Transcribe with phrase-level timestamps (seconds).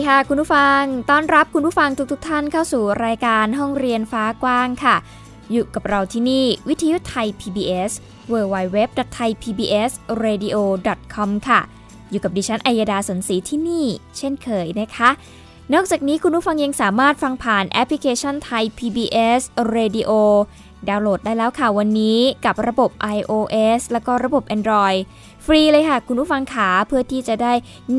[0.00, 4.96] ดีค่ะคุณผู้ฟัง ต้อนรับคุณผู้ฟังทุกๆทท่านเข้าสู่รายการห้องเรียนฟ้ากว้างค่ะ
[5.52, 7.90] อยู่กับเราที่นี่วิทยุไทย PBS
[8.32, 11.60] www.thaipbsradio.com ค่ะ
[12.10, 13.86] อยู่กับดิฉันอัยดาสนศรีที่นี่
[14.16, 15.10] เช่นเคยนะคะ
[15.74, 19.40] นอกจากนี้คุณผู้ฟังยังสามารถฟังผ่านแอปพลิเคชันไทย PBS
[19.74, 20.10] Radio
[20.88, 25.00] ดาวน์โหลดได้แล้วค่ะวันนี้กับระบบ iOS แล้วก็ระบบ Android
[25.44, 27.52] ฟรีเลยค่ะคุณผู้ฟังขาเพื่อที่จะได้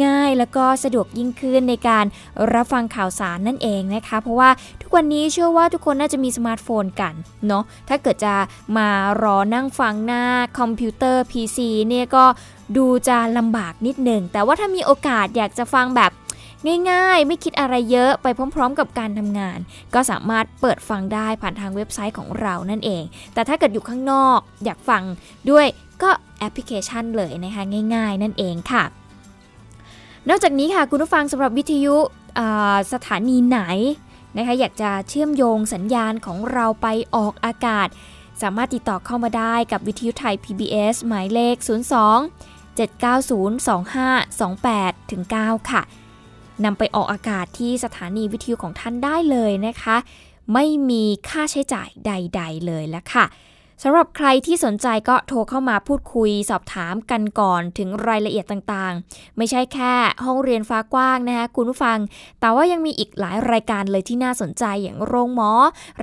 [0.05, 2.05] ง่ายแล้วก็สะดวกยิ่งขึ้นในการ
[2.53, 4.49] รับฟังข่าวสารนั่นเองนะคะ เพราะว่า
[4.81, 7.13] ทุกวันนี้เชื่อว่าทุกคนน่าจะมีสมาร์ทโฟนกัน
[7.47, 8.33] เนาะถ้าเกิดจะ
[8.77, 8.87] มา
[9.23, 10.23] รอนั่งฟังหน้า
[10.59, 11.57] คอมพิวเตอร์ PC
[11.87, 12.25] เนี่ยก็
[12.77, 16.11] ดูจะลำบากนิดหนึ่ง แต่ว่าถ้ามีโอกาสอยากจะฟังแบบ
[16.91, 19.59] ง่ายๆ ไม่คิดอะไรเยอะไปพร้อม ๆ กับการทำงาน
[19.93, 25.03] ก็สามารถเปิดฟังได้ผ่านทางเว็บไซต์ของเรานั่นเอง แต่ถ้าเกิดอยู่ข้างนอก อยากฟัง
[25.49, 25.65] ด้วย
[26.01, 27.63] ก็แอปพลิเคชันเลยนะคะ
[27.95, 28.83] ง่าย ๆ นั่นเองค่ะ
[30.29, 31.95] นอกจากนี้ค่ะคุณผู้ฟังสำหรับวิทยุ
[32.93, 33.59] สถานีไหน
[34.37, 37.87] นะคะอยากจะเชื่อมโยงสัญญาณของเราไปออกอากาศ
[38.41, 41.67] สามารถติดต่อเข้ามาได้กับวิทยุไทย PBS หมายเลข 02
[42.77, 43.67] 790
[44.29, 45.81] 2528ถึง9ค่ะ
[46.65, 49.97] นำไปออกอากาศที่สถานีวิทยุของท่านได้เลยนะคะ
[50.53, 53.25] ไม่มีค่าใช้จ่ายใด ๆ เลยแล้วค่ะ
[53.83, 59.93] สำหรับใครที่สนใจก็โทรเข้ามาพูดคุยสอบถามกันก่อนถึงรายละเอียดต่างๆ ไม่ใช่แค่
[60.25, 61.97] ห้องเรียนฟ้ากว้างนะคะคุณผู้ฟัง
[62.39, 65.51] แต่ว่ายังมีอีกหลายรายการเลยที่น่าสนใจอย่างโรงหมอ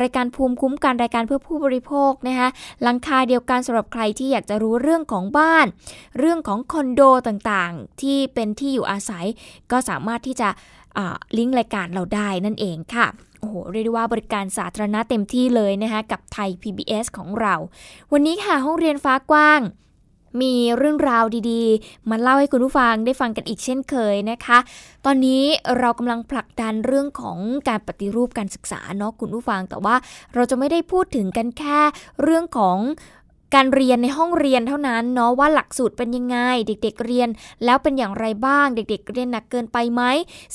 [0.00, 2.48] รายการภูมิคุ้มกันรายการเพื่อผู้บริโภคนะคะ
[2.82, 5.66] หลังคาเดียวกันสำหรับใครที่อยากจะรู้เรื่องของบ้าน
[6.18, 9.26] เรื่องของคอนโดต่างๆ ที่เป็นที่อยู่อาศัย
[9.72, 10.48] ก็สามารถที่จะ
[11.38, 13.08] ลิงก์รายการเราได้นั่นเองค่ะ
[13.40, 17.54] โอ้โหเรียกได้ว่าบริการสาธารณะเต็มที่เลยนะคะกับไทย PBS ของเรา
[18.12, 19.62] วันนี้ค่ะห้องเรียนฟ้ากว้าง
[20.42, 24.58] มีเรื่องราวดีๆ มาเล่าให้คุณผู้ฟังได้ฟังกันอีกเช่นเคยนะคะ
[25.04, 25.42] ตอนนี้
[25.78, 27.38] เรากำลังผลักดันเรื่องของ
[27.68, 29.94] การปฏิรูปการศึกษาเนาะคุณผู้ฟัง แต่ว่า
[30.34, 31.78] เราจะไม่ได้พูดถึงกันแค่
[32.22, 32.78] เรื่องของ
[33.54, 37.28] การเรียนในห้องเรียนเท่านั้นเนาะว่าหลักสูตรเป็นยังไง เด็กๆเรียน
[37.64, 40.02] แล้วเป็นอย่างไรบ้าง เด็ก ๆ เรียนหนักเกินไปไหม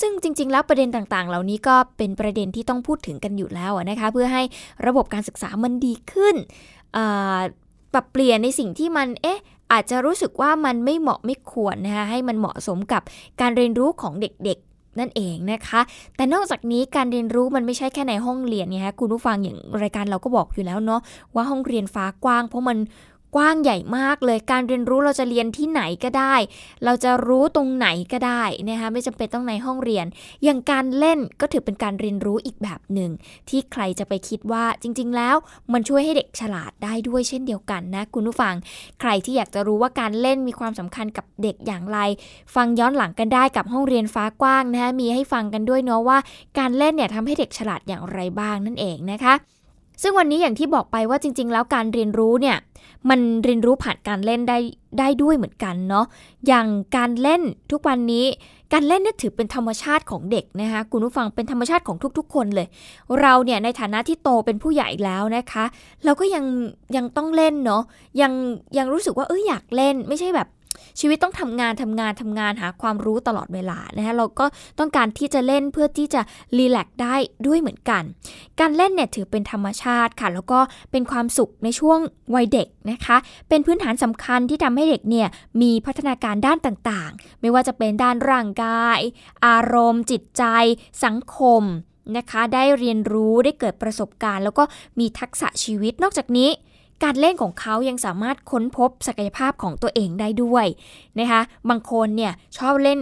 [0.01, 4.43] ซึ่งจริง ๆ แล้วประเด็นต่างๆ เหล่านี้ก็เป็นประเด็นที่ต้องพูดถึงกันอยู่แล้วนะคะเพื่อให้
[4.87, 6.35] ระบบการศึกษามันดีขึ้น
[7.93, 9.39] ปรับเปลี่ยนในสิ่งที่มันเอ๊ะ
[9.71, 13.01] อาจจะรู้สึกว่ามันไม่เหมาะไม่ควรนะคะให้มันเหมาะสมกับ
[13.41, 14.59] การเรียนรู้ของเด็ก
[14.99, 15.81] นั่นเองนะคะ
[16.15, 21.01] แต่นอกจากนี้การเรียนรู้มันไม่ใช่แค่ในห้องเรียนไงคะคุณผู้ฟังอย่างรายการเราก็บอกอยู่แล้วเนาะ
[21.35, 22.77] ว่าห้องเรียนฟ้ากว้าง เพราะมัน
[23.35, 26.35] กว้างใหญ่มากเลย การเรียนรู้เราจะเรียนที่ไหนก็ได้
[26.85, 30.05] เราจะรู้ตรงไหนก็ได้นะคะไม่จำเป็นต้องในห้องเรียน
[30.43, 33.11] อย่างการเล่นก็ถือเป็นการเรียนรู้อีกแบบหนึ่ง
[33.49, 35.35] ที่ใครจะไปคิดว่าจริง ๆ แล้ว
[35.73, 38.55] มันช่วยให้เด็กฉลาดได้ด้วยเช่นเดียวกันนะคุณผู้ฟัง
[38.99, 41.99] ใครที่อยากจะรู้ว่าการเล่นมีความสำคัญกับเด็กอย่างไร
[42.55, 46.17] ฟังย้อนหลังกันได้กับห้องเรียนฟ้ากว้างนะคะมีให้ฟังกันด้วยเนาะว่า
[46.59, 49.35] การเล่นเนี่ยทำให้เด็กฉลาดอย่างไรบ้างนั่นเองนะคะ
[50.03, 52.57] ซึ่งวันนี้อย่างที่บอกไปว่าจริง ๆ แล้วการเรียนรู้เนี่ย
[53.09, 54.57] มันเรียนรู้ผ่านการเล่นได้
[54.99, 56.05] ได้ด้วยเหมือนกันเนาะ
[56.47, 57.41] อย่างการเล่น
[57.71, 58.25] ทุกวันนี้
[58.73, 62.67] การเล่นนี่ถือเป็นธรรมชาติของเด็กนะคะคุณผู้ฟังเป็นธรรมชาติของทุก ๆ คนเลย
[63.21, 65.65] เราเนี่ยในฐานะที่โตเป็นผู้ใหญ่แล้วนะคะ
[66.03, 66.45] เราก็ยัง
[66.95, 67.83] ยังต้องเล่นเนาะ
[68.21, 68.33] ยัง
[68.77, 70.47] ยังรู้สึกว่าเอออยากเล่นไม่ใช่แบบ
[70.99, 74.45] ชีวิตต้องทำงานทำงานทำงานหาความรู้ตลอดเวลานะคะเราก็
[74.79, 76.21] ต้องการที่จะเล่นเพื่อที่จะ
[76.57, 77.15] รีแลกได้
[77.47, 78.03] ด้วยเหมือนกัน
[78.59, 80.59] การเล่นเนี่ยถือเป็นธรรมชาติค่ะ แล้วก็
[80.91, 81.99] เป็นความสุขในช่วง
[82.35, 83.17] วัยเด็กนะคะ
[83.49, 85.27] เป็นพื้นฐานสำคัญที่ทำให้เด็กเนี่ย
[85.61, 88.99] มีพัฒนาการด้านต่างๆ ไม่ว่าจะเป็นด้านร่างกาย
[89.45, 90.43] อารมณ์ จิตใจ
[91.03, 91.63] สังคม
[92.17, 94.63] นะคะ ได้เรียนรู้ได้เกิดประสบการณ์ แล้วก็
[94.99, 96.49] มีทักษะชีวิตนอกจากนี้
[97.03, 100.65] การเล่นของเขายังสามารถค้นพบศักยภาพของตัวเองได้ด้วย
[101.19, 102.99] นะคะ บางคนเนี่ยชอบเล่น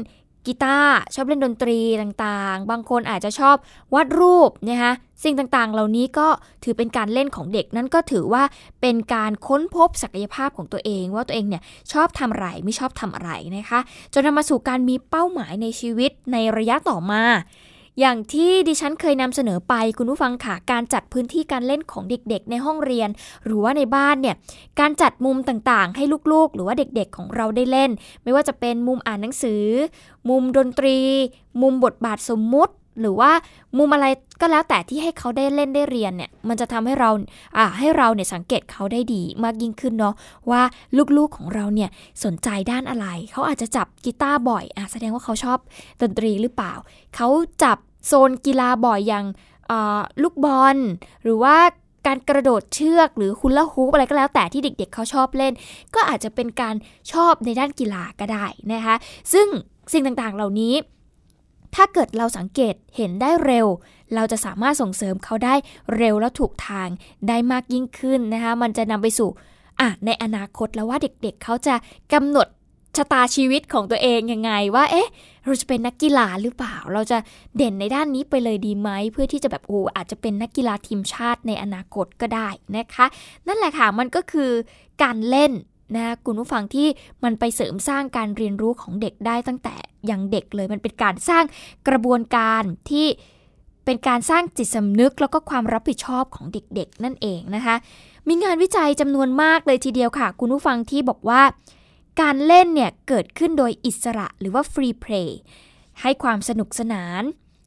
[0.48, 3.56] กีตาร์ชอบเล่นดนตรีต่างๆ บางคนอาจจะชอบ
[3.94, 4.94] วาดรูปนะคะ
[5.24, 6.28] สิ่งต่างๆ เหล่านี้ก็
[6.64, 8.44] ถือเป็นการเล่นของเด็กนั่นก็ถือว่า
[8.82, 13.80] เป็นการค้นพบศักยภาพของตัวเอง ว่าตัวเองเนี่ยชอบทำอะไรไม่ชอบทำอะไรนะคะ
[14.14, 17.24] จนนำมาสู่การมีเป้าหมายในชีวิตในระยะต่อมา
[18.00, 23.10] อย่างที่ดิฉันเคยนำเสนอไปคุณผู้ฟังค่ะการจัดพื้นที่การเล่นของเด็ก ๆ ในห้องเรียน
[23.46, 24.36] หรือว่าในบ้านเนี่ย
[24.80, 27.92] การจัดมุมต่างๆ ให้ลูกๆ หรือว่าเด็กๆของเราได้เล่น
[28.24, 29.64] ไม่ว่าจะเป็นมุมอ่านหนังสือ
[30.30, 30.98] มุมดนตรี
[31.62, 33.32] มุมบทบาทสมมุติ หรือว่า
[33.78, 34.06] มุมอะไร
[34.42, 37.10] ก็แล้วแต่ที่ให้เขาได้เล่นได้เรียนเนี่ย มันจะทำให้เรา
[37.58, 40.16] อ่าให้เราเนี่ยสังเกตเขาได้ดีมากยิ่งขึ้นเนาะ
[40.52, 40.62] ว่า
[41.18, 41.90] ลูกๆของเราเนี่ย
[42.24, 45.58] สนใจด้านอะไร เขาอาจจะจับกีตาร์บ่อยอะแสดงว่าเขาชอบ
[46.02, 46.74] ดนตรีหรือเปล่า
[47.16, 47.28] เขา
[47.64, 47.78] จับ
[48.08, 49.26] โซนกีฬาบ่อยอย่าง
[50.22, 50.78] ลูกบอล
[51.24, 51.56] หรือว่า
[52.08, 55.54] การกระโดดเชือกหรือคุลาฮูปอะไรก็แล้วแต่ที่เด็กๆเขาชอบเล่น
[55.96, 56.76] ก็อาจจะเป็นการ
[57.12, 58.96] ชอบในด้านกีฬาก็ได้นะคะ
[59.34, 59.48] ซึ่ง
[59.94, 60.74] สิ่งต่างๆเหล่านี้
[61.76, 63.68] ถ้าเกิดเราสังเกตเห็นได้เร็ว
[64.16, 65.56] เราจะสามารถส่งเสริมเขาได้
[65.98, 66.90] เร็วและถูกทาง
[67.28, 69.30] ได้มากยิ่งขึ้นนะคะ มันจะนำไปสู่
[69.80, 71.76] อะในอนาคตแล้วว่าเด็กๆเเขาจะ
[72.14, 72.48] กำหนด
[72.98, 75.10] ชะตาชีวิตของตัวเองยังไงว่า เอ๊ะ
[75.46, 77.18] เราจะเป็นนักกีฬาหรือเปล่า เราจะ
[77.58, 83.06] เด่นในด้านนี้ไปเลยดีไหม เพื่อที่จะแบบโอ้อาจจะเป็นนักกีฬาทีมชาติในอนาคตก็ได้นะคะ
[83.48, 84.52] นั่นแหละค่ะ มันก็คือ
[85.04, 85.52] การเล่น
[85.96, 86.88] นะคุณผู้ฟังที่
[87.24, 89.76] มันไปเสริมสร้างการเรียนรู้ของเด็กได้ตั้งแต่
[90.10, 91.44] ยังเด็กเลย มันเป็นการสร้าง
[91.88, 93.08] กระบวนการที่
[93.86, 97.76] เป็นการสร้างจิตสำนึกแล้วก็ความรับผิดชอบของเด็กๆ นั่นเองนะคะ
[98.28, 101.42] มีงานวิจัยจำนวนมากเลยทีเดียวค่ะ คุณผู้ฟังที่บอกว่า
[102.22, 105.40] การเล่นเนี่ยเกิดขึ้นโดยอิสระหรือว่าฟรีเพลย์
[106.02, 107.24] ให้ความสนุกสนาน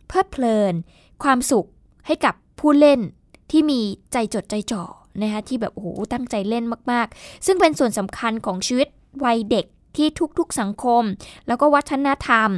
[0.09, 0.75] เพลิดเพลิน
[1.23, 1.69] ความสุข
[2.07, 3.01] ให้กับผู้เล่น
[3.51, 3.81] ที่มี
[4.13, 4.85] ใจจดใจจ่อ
[5.23, 8.89] นะคะที่แบบโอ้โหตั้งใจเล่นมากๆ ซึ่งเป็นส่วนสำคัญของชีวิต
[9.25, 9.67] วัยเด็ก
[9.97, 10.09] ที่
[10.39, 11.03] ทุกๆสังคม
[11.47, 12.49] แล้วก็วัฒนธรรม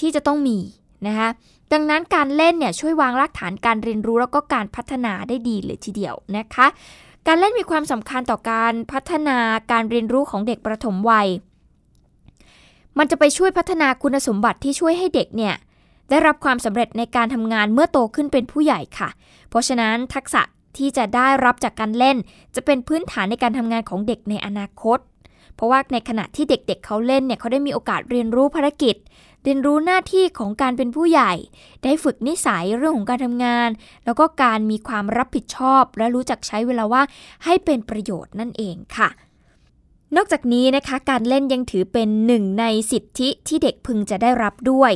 [0.00, 0.58] ที่จะต้องมี
[1.06, 1.28] นะคะ
[1.72, 6.66] ดังนั้นการเล่นเนี่ยช่วยวางรากฐานการเรียนรู้แล้วก็การพัฒนาได้ดีเลยทีเดียวนะคะ
[7.26, 9.38] การเล่นมีความสำคัญต่อการพัฒนา
[9.72, 11.28] การเรียนรู้ของเด็กประถมวัย
[12.98, 15.54] มันจะไปช่วยพัฒนาคุณสมบัติที่ช่วยให้เด็กเนี่ย
[16.10, 19.08] ได้รับความสำเร็จในการทำงานเมื่อโตขึ้นเป็นผู้ใหญ่ค่ะ
[19.48, 20.42] เพราะฉะนั้นทักษะ
[20.76, 22.16] ที่จะได้รับจากการเล่น
[22.54, 24.98] จะเป็นพื้นฐานในการทำงานของเด็กในอนาคต
[25.54, 28.96] เพราะว่าในขณะที่เด็กๆเเขาเล่นเนี่ยเขาได้มีโอกาสเรียนรู้ภารกิจ
[29.44, 31.32] เรียนรู้หน้าที่ของการเป็นผู้ใหญ่
[31.84, 33.68] ได้ฝึกนิสัยเรื่องของการทำงาน
[34.04, 37.06] แล้วก็การมีความรับผิดชอบ และรู้จักใช้เวลาว่าง
[37.44, 39.08] ให้เป็นประโยชน์นั่นเองค่ะ
[40.16, 44.92] นอกจากนี้นะคะการเล่นยังถือเป็นหนึ่งในสิทธิที่เด็กพึงจะได้รับด้วย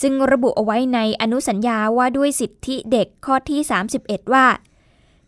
[0.00, 3.60] ซึ่งระบุเอาไว้ในอนุสัญญาว่าด้วยสิทธิเด็กข้อที่
[3.96, 4.46] 31 ว่า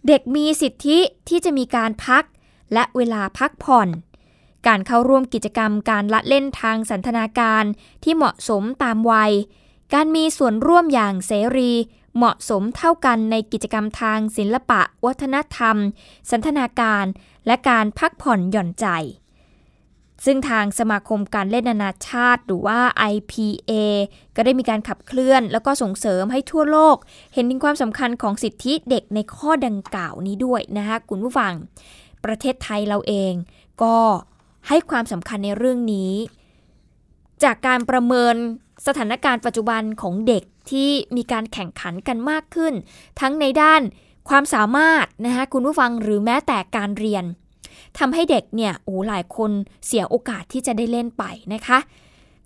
[0.07, 0.99] เด็กมีสิทธิ
[1.29, 2.25] ที่จะมีการพัก
[2.73, 3.89] และเวลาพักผ่อน
[4.67, 7.65] การเข้าร่วมกิจกรรมการละเล่นทางสันทนาการ
[8.05, 9.33] ที่เหมาะสมตามวัย
[9.95, 11.73] การมีส่วนร่วมอย่างเสรี
[12.17, 15.77] เหมาะสมเท่ากันในกิจกรรมทางศิลปะ วัฒนธรรม
[16.31, 17.05] สันทนาการ
[17.47, 18.87] และการพักผ่อนหย่อนใจ
[20.25, 22.79] ซึ่งทางสมาคมการเล่นนานาชาติ หรือว่า
[23.13, 23.73] IPA
[24.37, 26.97] ก็ได้มีการขับเคลื่อน แล้วก็ส่งเสริมให้ทั่วโลก
[27.35, 31.53] เห็นถึงความสำคัญของสิทธิเด็กในข้อดังกล่าวนี้ด้วยนะคะคุณผู้ฟัง
[32.25, 33.33] ประเทศไทยเราเอง
[33.83, 33.97] ก็
[34.69, 36.13] ให้ความสำคัญในเรื่องนี้
[37.45, 38.35] จากการประเมิน
[38.87, 42.75] สถานการณ์ปัจจุบันของเด็กที่มีการแข่งขันกันมากขึ้น
[43.21, 43.83] ทั้งในด้าน
[44.29, 47.25] ความสามารถนะคะคุณผู้ฟังหรือแม้แต่การเรียน
[47.99, 49.51] ทำให้เด็กเนี่ยโอ้หลายคน
[49.87, 51.79] เสียโอกาสที่จะได้เล่นไปนะคะ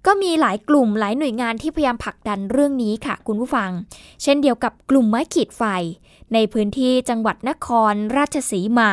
[0.06, 3.70] ก็มีหลายกลุ่มหลายหน่วยงานที่พยายามผลักดันเรื่องนี้ค่ะ คุณผู้ฟัง
[4.22, 5.62] เช่นเดียวกับกลุ่มไม้ขีดไฟ
[6.34, 8.90] ในพื้นที่จังหวัดนครราชสีมา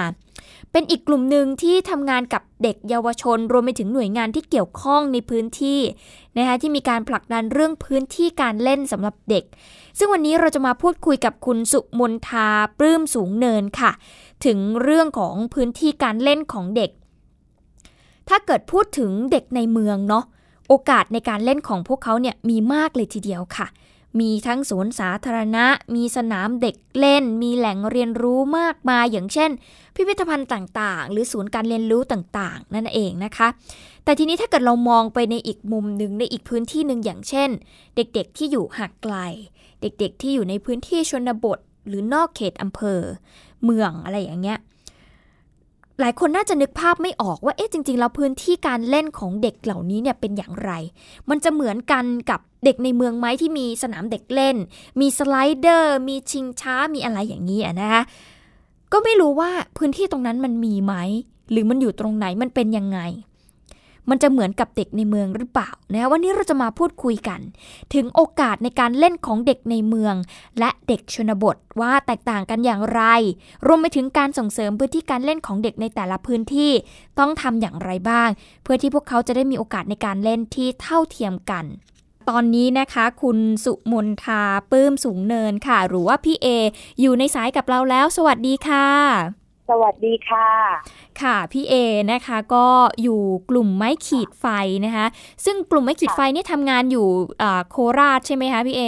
[0.72, 5.79] เป็นอีกกลุ่มหนึ่งที่ทำงานกับเด็กเยาวชน รวมไปถึงหน่วยงานที่เกี่ยวข้องในพื้นที่
[6.38, 9.43] นะคะที่มีการผลักดันเรื่องพื้นที่การเล่นสำหรับเด็ก
[9.98, 13.91] ซึ่งวันนี้เราจะมาพูดคุยกับคุณสุมนทาปลื้มสูงเนินค่ะ
[14.45, 16.91] ถึงเรื่องของพื้นที่การเล่นของเด็ก
[18.29, 20.25] ถ้าเกิดพูดถึงเด็กในเมืองเนาะ
[20.67, 23.67] โอกาสในการเล่นของพวกเขาเนี่ยมีมากเลยทีเดียวค่ะ
[24.19, 29.51] มีทั้งสวนสาธารณะ มีสนามเด็กเล่น มีแหล่งเรียนรู้มากมายอย่างเช่น
[29.95, 33.48] พิพิธภัณฑ์ต่างๆ หรือศูนย์การเรียนรู้ต่างๆ นั่นเองนะคะ
[34.03, 37.50] แต่ทีนี้ถ้าเกิดเรามองไปในอีกมุมหนึ่งในอีกพื้นที่หนึ่งอย่างเช่น
[37.95, 39.15] เด็กๆที่อยู่ห่างไกล
[39.81, 43.01] เด็กๆที่อยู่ในพื้นที่ชนบท หรือนอกเขตอำเภอ
[43.65, 44.60] เมืองอะไรอย่างเงี้ย
[46.00, 50.72] หลายคนน่าจะนึกภาพไม่ออกว่าเอ๊ะจริง ๆ แล้วพื้นที่การเล่นของเด็กเหล่านี้เนี่ยเป็นอย่างไร
[51.30, 54.56] มันจะเหมือนกันกับเด็กในเมืองไหมที่มีสนามเด็กเล่น
[55.00, 58.01] มีสไลเดอร์ มีชิงช้ามีอะไรอย่างนี้นะคะ
[58.91, 60.94] ก็ไม่รู้ว่าพื้นที่ตรงนั้นมันมีไหม
[61.51, 63.00] หรือมันอยู่ตรงไหนมันเป็นยังไง
[64.10, 67.39] มันจะเหมือนกับเด็กในเมืองหรือเปล่านะวันนี้เราจะมาพูดคุยกัน
[67.93, 70.15] ถึงโอกาสในการเล่นของเด็กในเมือง
[70.60, 73.01] และเด็กชนบทว่าแตกต่างกันอย่างไร
[73.67, 76.72] รวมไปถึงการส่งเสริมพื้นที่การเล่นของเด็กในแต่ละพื้นที่
[77.20, 78.29] ต้องทำอย่างไรบ้าง
[78.63, 81.65] เพื่อที่พวกเขาจะได้มีโอกาสในการเล่นที่เท่าเทียมกัน
[82.29, 86.48] ตอนนี้นะคะคุณสุมนทาปื้มสูงเนินค่ะ หรือว่าพี่เอ
[87.01, 90.50] อยู่ในสายกับเราแล้ว สวัสดีค่ะ สวัสดีค่ะ
[91.22, 91.74] ค่ะ พี่เอ
[92.12, 92.68] นะคะก็
[93.01, 94.46] อยู่กลุ่มไม้ขีดไฟ
[94.86, 95.06] นะคะ
[95.46, 97.08] ซึ่งกลุ่มไม้ขีดไฟนี่ทำงานอยู่
[97.70, 98.84] โคราชใช่ไหมคะพี่เอ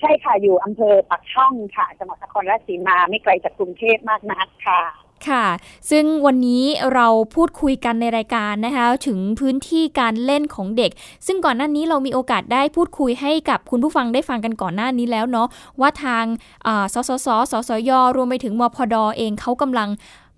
[0.00, 4.80] ใช่ค่ะอยู่อำเภอปักช่องค่ะจังหวัดนครราชสีมาไม่ไกลจากกรุงเทพมากนักค่ะ
[5.28, 5.46] ค่ะ
[5.90, 10.90] ซึ่งวันนี้เราพูดคุยกันในรายการนะคะ ถึงพื้นที่การเล่นของเด็ก
[11.26, 15.48] ซึ่งก่อนหน้านี้เรามีโอกาสได้พูดคุยให้กับคุณผู้ฟังได้ฟังกันก่อนหน้านี้แล้วเนาะ
[15.80, 16.24] ว่าทาง
[16.94, 19.90] สสสสสยรวมไปถึงมพดอเองเขากำลัง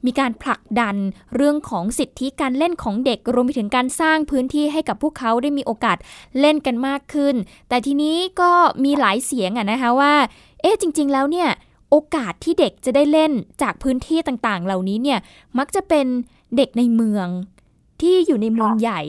[0.07, 0.97] มีการผลักดัน
[1.37, 5.97] เรื่องของสิทธิการเล่นของเด็ก รวมไปถึงการสร้างพื้นที่ให้กับพวกเขาได้มีโอกาส
[6.41, 7.35] เล่นกันมากขึ้น
[7.69, 8.53] แต่ทีนี้ก็
[8.85, 10.15] มีหลายเสียงอะนะคะว่า
[10.61, 11.49] เอ๊ะจริง ๆ แล้วเนี่ย
[11.91, 13.33] โอกาสที่เด็กจะได้เล่น
[13.63, 15.19] จากพื้นที่ต่างๆ เหล่านี้เนี่ย
[15.59, 16.07] มักจะเป็น
[16.57, 17.27] เด็กในเมือง
[18.01, 19.01] ที่อยู่ในเมืองใหญ่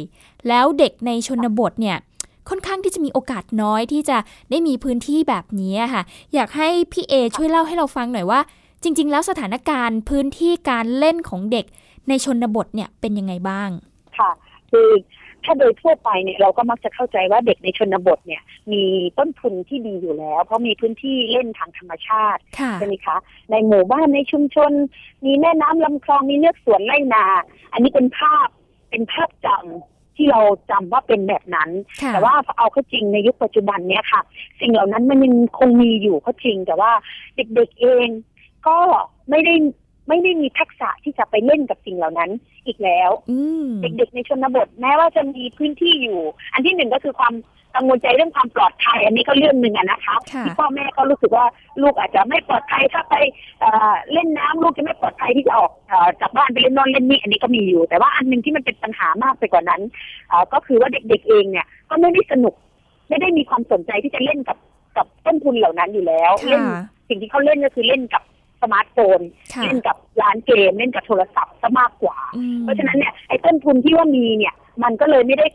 [0.48, 1.98] แล้วเด็กในชนบทเนี่ย
[2.50, 4.18] ค่อนข้างที่จะมีโอกาสน้อยที่จะ
[4.50, 8.40] ได้มีพื้นที่แบบนี้ค่ะ อยากให้พี่เอช่วยเล่าให้เราฟังหน่อยว่า
[8.84, 11.66] จริง ๆ แล้วสถานการณ์พื้นที่การเล่นของเด็ก
[12.10, 13.70] ในชนบทเนี่ยเป็นยังไงบ้าง
[14.18, 14.32] ค่ะ
[14.72, 14.90] คือ
[15.46, 18.84] ถ้าโดยทั่วไปเนี่ยเราก็มักจะเข้าใจว่าเด็กในชนบทเนี่ยมี
[19.18, 22.42] ต้นทุนที่ดีอยู่แล้ว เพราะมีพื้นที่เล่นทางธรรมชาติ
[22.76, 23.18] ใช่ไหมคะ
[23.52, 24.72] ในหมู่บ้านในชุมชน
[25.26, 27.26] มีแม่น้ำลำคลองมีเนือกสวนไร่นา
[27.74, 28.48] อันนี้เป็นภาพ
[28.90, 31.70] เป็นภาพจำที่เราจำว่าเป็นแบบนั้น
[32.08, 34.22] แต่ว่าเอาเข้าจริงในยุคปัจจุบันเนี้ยค่ะ
[34.62, 36.92] สิ่งเหล่านั้นมันยังคงมีอยู่ก็จริง แต่ว่า
[37.36, 38.08] เด็กๆเอง
[38.68, 38.78] ก็
[39.30, 39.54] ไม่ได้
[40.12, 42.30] ไม่ได้มีทักษะที่จะไปเล่นกับสิ่งเหล่านั้น
[42.68, 43.10] อีกแล้ว
[43.82, 46.20] เด็กๆในชนบทแม้ว่าจะมีพื้นที่อยู่
[46.54, 47.34] อันที่หนึ่งก็คือความ
[47.76, 50.16] กังวลใจเรื่องความปลอดภัย อันนี้ก็เรื่องหนึ่งนะคะ
[50.46, 51.46] ที่พ่อแม่ก็รู้สึกว่า
[51.82, 53.16] ลูกอาจจะไม่ปลอดภัยถ้าไป
[54.14, 55.72] เล่นน้ำลูกจะไม่ปลอดภัยที่จะออก
[56.22, 59.82] จากบ้านไปเล่นนอนเล่นนี่อันนี้ก็มีอยู่ แต่ว่าอันหนึ่งที่มันเป็นปัญหามากไปกว่านั้น
[60.54, 62.56] ก็คือว่าเด็กๆเองเนี่ย ก็ไม่ได้สนุก
[63.10, 64.58] ไม่ได้มีความสนใจที่จะเล่นกับ
[64.98, 66.64] กับต้นทุนเหล่านั้นอยู่แล้วเล่น
[67.10, 68.24] สิ่งที่เขาเล่นก็คือเล่นกับ
[68.62, 69.20] สมาร์ทโฟน
[69.64, 72.18] เล่นกับร้านเกมเล่นกับโทรศัพท์ซะมากกว่า
[72.62, 74.54] เพราะฉะนั้นเนี่ยไอ้ต้นทุนที่ว่ามีเนี่ย
[74.84, 75.48] มันก็เลยไม่ได้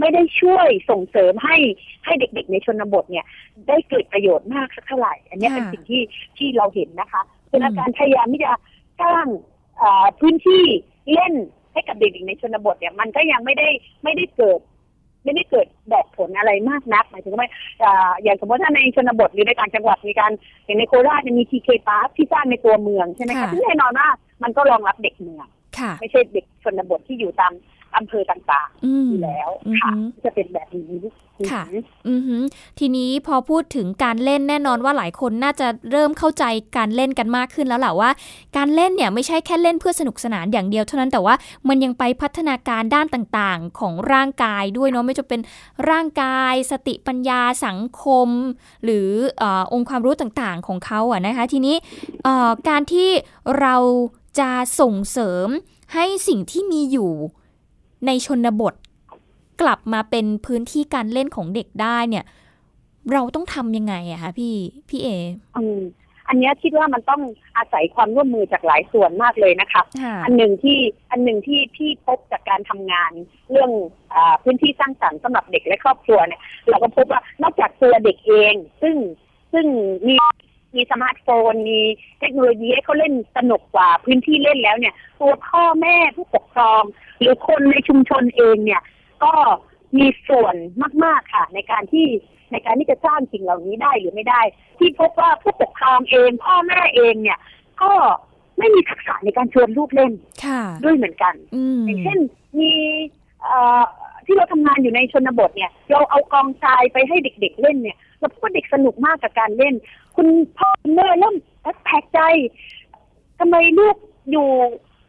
[0.00, 1.56] ไม่ได้ช่วยส่งเสริมให้
[2.04, 3.26] ให้เด็กๆ ในชนบทเนี่ย
[3.68, 6.02] ได้เกิดประโยชน์มากสักเท่าไหร่ อันนี้เป็นสิ่งที่
[6.38, 8.52] ที่เราเห็นนะคะเป็นการพยายามที่จะ
[9.02, 9.26] สร้าง
[10.20, 10.64] พื้นที่
[11.12, 11.34] เล่น
[11.72, 13.68] ให้กับเด็กๆในชนบทเนี่ย มันก็ยังไม่ได้
[14.04, 14.60] ไม่ได้เกิด
[15.26, 17.48] ไม่ได้เกิดดอกผลอะไรมากนักหมายถึงว่า
[18.22, 20.32] อย่างสมมติถ้าในชนบทหรือในต่างจังหวัดมีการ
[20.64, 24.08] อย่างในโคราชจะมี TK Park ที่สร้างในตัวเมืองใช่ไหมคะที่แน่นอนว่า
[24.42, 25.46] มันก็รองรับเด็กเมือง
[26.00, 27.52] ไม่ใช่เด็กชนบทที่อยู่ตาม
[27.96, 29.48] อำเภอต่างๆอยู่แล้ว
[29.80, 29.90] ค่ะ
[30.24, 30.94] จะเป็นแบบนี้
[31.50, 31.62] ค่ะ
[32.08, 32.42] อือ
[32.78, 36.44] ทีนี้พอพูดถึงการเล่นแน่นอนว่าหลายคนน่าจะเริ่มเข้าใจ
[36.76, 38.10] การเล่นกันมากขึ้นแล้วแหละว่า
[38.56, 41.34] การเล่นเนี่ยไม่ใช่แค่เล่นเพื่อสนุกสนานอย่างเดียวเท่านั้นแต่ว่า
[41.68, 45.40] มันยังไปพัฒนาการด้านต่างๆ ของร่างกายด้วยเนาะไม่จะเป็น
[45.90, 48.28] ร่างกาย สติปัญญาสังคม
[48.84, 49.08] หรือ
[49.42, 51.76] อองค์ความรู้ต่างๆของเขาอะนะคะ ทีนี้
[52.68, 53.08] การที่
[53.60, 53.76] เรา
[54.40, 54.50] จะ
[54.80, 55.48] ส่งเสริม
[55.94, 57.12] ให้สิ่งที่มีอยู่
[58.06, 58.74] ในชนบท
[59.60, 62.24] กลับมาเป็นพื้นที่การเล่นของเด็กได้เนี่ย
[63.12, 64.54] เราต้องทำยังไงอะคะพี่
[64.88, 65.08] พี่เอ
[66.28, 67.22] อันนี้คิดว่ามันต้อง
[67.56, 69.82] อาศัยความร่วมมือจากหลายส่วนมากเลยนะคะ
[70.24, 70.78] อันหนึ่งที่
[71.10, 73.12] อันหนึ่งที่พี่พบจากการทำงาน
[73.50, 73.70] เรื่อง
[74.14, 78.96] อพื้นที่สร้างสรรค์สำหรับเด็กและครอบครัวเนี่ย เราก็พบว่านอกจากตัวเด็กเอง ซึ่ง
[79.52, 79.66] ซึ่ง
[80.06, 80.14] มี
[80.76, 81.80] มีสมาร์ทโฟน มี
[82.20, 86.82] เทคโนโลยีให้เขาเล่นสนุกกว่าพื้นที่เล่นแล้วเนี่ย ตัวพ่อแม่ผู้ปกครอง
[87.20, 88.82] หรือคนในชุมชนเองเนี่ย
[89.24, 89.32] ก็
[89.98, 90.54] มีส่วน
[91.04, 92.06] มาก ๆ ค่ะ ในการที่
[92.52, 94.40] ในการที่จะสร้างสิ่งเหล่านี้ได้หรือไม่ได้
[94.78, 97.38] ที่พบว่าผู้ปกครองเอง พ่อแม่เองเนี่ย
[97.82, 97.92] ก็
[98.58, 100.12] ไม่มีทักษะในการชวนลูกเล่น
[100.84, 101.34] ด้วยเหมือนกัน
[101.86, 102.18] อย่างเช่น
[102.58, 102.72] มี
[104.26, 109.74] ที่เราทำงานอยู่ในชนบทเนี่ย เราเอากองทรายไปให้เด็ก ๆ เล่นเนี่ยเราพบว่าเด็กสนุกมากกับการเล่น
[110.16, 110.28] คุณ
[110.58, 111.36] พ่อแม่เริ่ม
[111.84, 112.20] แปลกใจ
[113.38, 113.96] ทำไมลูก
[114.30, 114.48] อยู่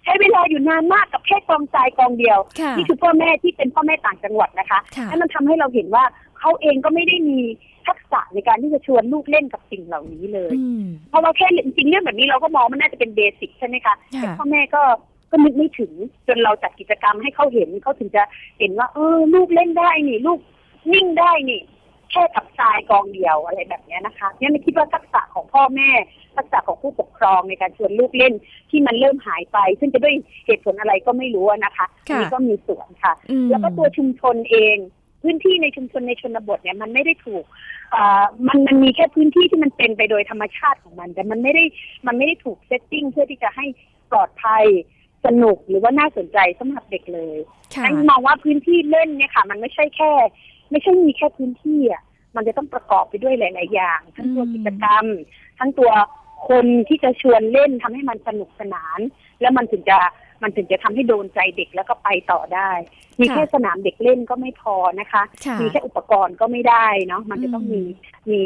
[0.03, 2.39] ใช้เวลาอยู่นานมากกับแค่กองทรายกองเดียว
[2.77, 6.03] นี่คือพ่อแม่ที่เป็นพ่อแม่ต่างจังหวัดนะคะแล้มันทำให้เราเห็นว่า
[6.39, 7.39] เขาเองก็ไม่ได้มี
[7.87, 10.53] ทักษะในการที่จะชวนลูกเล่นกับสิ่งเหล่านี้เลย
[11.09, 14.81] เพราะว่าแค่จริงๆเรื่องแบบนี้เราก็มองมันน่าจะเป็นเบสิกใช่ไหมคะแต่พ่อแม่ก็
[15.29, 15.91] ก็นึกไม่ถึง
[16.27, 18.23] จนเราจัดกิจกรรมให้เขาเห็นเขาถึงจะ
[18.59, 20.39] เห็นว่าเออลูกเล่นได้นี่ ลูก
[20.93, 21.61] นิ่งได้นี่
[22.11, 25.89] แค่กับทรายกองเดียวอะไรแบบนี้นะคะเนี่ยไม่คิดว่าทักษะของพ่อแม่
[26.37, 28.33] ทักษะของผู้ปกครองในการชวนลูกเล่น
[28.69, 30.15] ที่มันเริ่มหายไป ซึ่งจะด้วย
[30.45, 31.85] เหตุผลอะไรก็ไม่รู้นะคะ
[32.17, 33.13] นี่ก็มีส่วนค่ะ
[33.49, 34.77] แล้วก็ตัวชุมชนเอง
[35.23, 37.45] พื้นที่ในชุมชนในชนบทเนี่ยมันไม่ได้ถูก
[38.47, 41.63] มันมันมีแค่พื้นที่ที่มันเป็นไปโดยธรรมชาติของมัน แต่มันไม่ได้
[42.07, 43.65] มันไม่ได้ถูกเซตติ้งเพื่อที่จะให้
[44.11, 44.65] ปลอดภัย
[45.25, 47.37] สนุกหรือว่าน่าสนใจสำหรับเด็กเลย
[47.83, 50.11] ฉันมองว่าพื้นที่เล่นเนี่ยค่ะ มันไม่ใช่แค่
[50.71, 52.03] ไม่ใช่มีแค่พื้นที่อะ
[52.35, 55.05] มันจะต้องประกอบไปด้วยหลาย ๆ อย่าง ทั้งตัวกิจกรรม
[55.59, 55.91] ทั้งตัว
[56.49, 58.99] คนที่จะชวนเล่นทำให้มันสนุกสนาน
[59.41, 59.97] แล้วมันถึงจะ
[60.43, 62.69] มันถึงจะทำให้โดนใจเด็กแล้วก็ไปต่อได้
[63.19, 65.23] มีแค่สนามเด็กเล่นก็ไม่พอนะคะ
[65.61, 67.81] มีแค่อุปกรณ์ก็ไม่ได้เนาะมันจะต้องมี
[68.31, 68.41] มี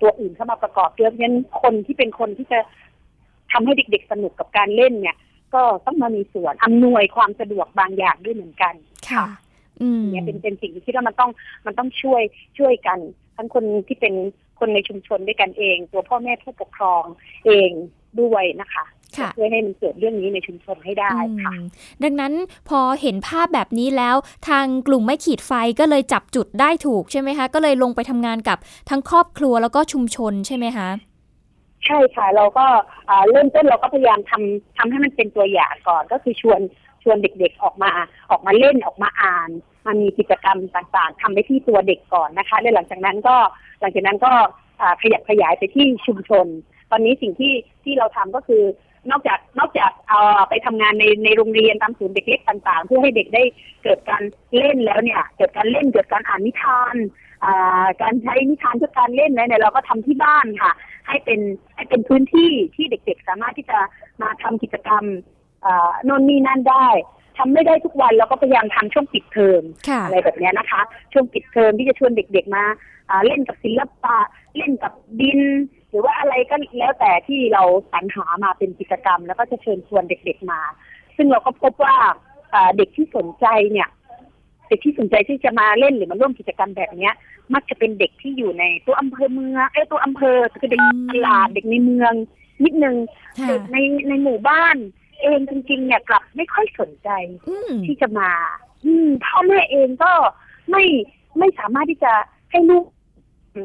[0.00, 2.58] ตัวอื่นเข้ามาประกอบด้วยเพราะฉะนั้นคนที่เป็นคนที่จะ
[3.52, 5.16] ทำให้เด็ก ๆ สนุกกับการเล่นเนี่ย
[5.54, 8.74] ก็ต้องมามีส่วนอำนวยความสะดวกบางอย่างด้วยเหมือนกัน
[9.10, 9.26] ค่ะ
[10.10, 11.30] เนี่ยเป็นเป็นสิ่งที่คิดว่ามันต้อง
[11.66, 12.22] มันต้องช่วย
[12.58, 12.98] ช่วยกัน
[13.36, 14.14] ทั้งคนที่เป็น
[14.58, 17.04] คนในชุมชนด้วยกันเอง ตัวพ่อแม่ผู้ปกครอง
[17.46, 17.70] เอง
[18.20, 18.84] ด้วยนะคะ
[19.34, 21.10] เพื่อให้มันเกิดเรื่องนี้ในชุมชนให้ได้
[21.44, 21.52] ค่ะ
[22.02, 22.32] ดังนั้น
[22.68, 24.16] พอเห็นภาพแบบนี้แล้ว
[24.48, 28.58] ทางกลุ่มไม่ขีดไฟก็เลยจับจุดได้ถูกใช่ไหมคะ ก็เลยลงไปทำงานกับ
[28.90, 30.88] ทั้งครอบครัวแล้วก็ชุมชนใช่ไหมคะ
[31.86, 32.66] ใช่ค่ะ เราก็
[33.30, 36.60] เริ่มต้นเราก็พยายามทำทำให้มันเป็นตัวอย่างก่อน ก็คือชวน
[37.02, 37.90] ชวนเด็กๆออกมา
[38.30, 39.50] ออกมาเล่นออกมาอ่าน
[39.84, 43.36] มามีกิจกรรมต่างๆทำไปที่ตัวเด็กก่อนนะคะแล้วหลังจากนั้นก็
[43.80, 44.32] หลังจากนั้นก็
[45.02, 46.46] ขยับขยายไปที่ชุมชน
[46.90, 48.62] ตอนนี้สิ่งที่ที่เราทำก็คือ
[49.10, 53.42] นอกจากนอกจากเอาไปทำงานในในโรงเรียนตามศูนย์เด็กเล็กต่าง ๆ เพื่อให้เด็กได้
[53.82, 54.22] เกิดการ
[54.58, 56.96] เล่นแล้วเนี่ย เกิดการเล่นเกิดการอ่านนิทาน
[58.02, 60.72] การใช้นิทานเพื่อการเล่นเนี่ยเราก็ทำที่บ้านค่ะ
[61.08, 61.40] ให้เป็น
[61.76, 63.78] ให้เป็นพื้นที่ที่เด็ก ๆ สามารถที่จะ
[64.22, 65.04] มาทำกิจกรรม
[66.04, 66.88] โน่นนี่นั่นได้
[67.38, 69.62] ทำไม่ได้ทุกวันเราก็พยายามทำช่วงปิดเทอม
[70.04, 70.80] อะไรแบบนี้นะคะ
[71.12, 72.64] ช่วงปิดเทอมที่จะชวนเด็ก ๆ มา
[73.26, 74.18] เล่นกับศิลปะ
[74.56, 75.40] เล่นกับดิน
[75.90, 80.60] หรือว่าอะไรก็แล้วแต่ที่เราสรรหามาเป็นกิจกรรม แล้วก็จะเชิญชวนเด็ก ๆมา
[81.16, 81.96] ซึ่งเราก็พบว่า
[82.76, 83.88] เด็กที่สนใจเนี่ย
[84.70, 87.14] เด็กที่สนใจที่จะมาเล่นหรือมาร่วมกิจกรรมแบบเนี้ย
[87.54, 92.12] มักจะเป็นเด็กที่อยู่ในตัวอำเภอเมืองไอ้ตัวอำเภอคือเด็กตลาดเด็กในเมือง
[92.64, 92.96] นิดนึง
[93.48, 93.76] เด็กใน
[94.08, 94.76] ในหมู่บ้าน
[95.22, 97.08] เองจริงๆเนี่ยกลับไม่ค่อยสนใจ
[97.86, 98.30] ที่จะมา
[98.84, 100.12] อืมพ่อแม่เองก็
[100.70, 100.84] ไม่
[101.38, 102.12] ไม่สามารถที่จะ
[102.50, 102.84] ให้ลูก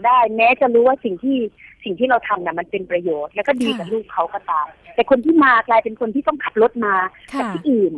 [0.05, 1.37] ได้ แม้จะรู้ว่าสิ่งที่
[1.83, 6.93] สิ่งที่เราทำน่ะมันเป็นประโยชน์แล้วก็ดีกับลูกเขาก็ตามแต่คนที่มากลายเป็นคนที่ต้องขับรถมา
[7.39, 7.93] จากที่อื่น